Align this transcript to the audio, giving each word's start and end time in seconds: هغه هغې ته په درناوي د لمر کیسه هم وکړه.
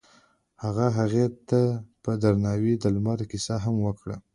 هغه 0.63 0.85
هغې 0.97 1.25
ته 1.49 1.61
په 2.03 2.11
درناوي 2.23 2.73
د 2.77 2.85
لمر 2.95 3.19
کیسه 3.31 3.55
هم 3.63 3.75
وکړه. 3.87 4.17